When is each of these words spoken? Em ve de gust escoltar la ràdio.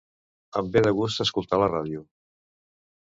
Em 0.61 0.71
ve 0.75 0.83
de 0.87 0.93
gust 1.01 1.23
escoltar 1.25 1.61
la 1.65 1.69
ràdio. 1.75 2.03